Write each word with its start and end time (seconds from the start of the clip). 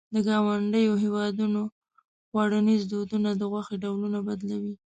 د 0.13 0.15
ګاونډیو 0.27 0.93
هېوادونو 1.03 1.61
خوړنيز 2.29 2.81
دودونه 2.91 3.29
د 3.35 3.41
غوښې 3.51 3.75
ډولونه 3.83 4.19
بدلوي. 4.27 4.73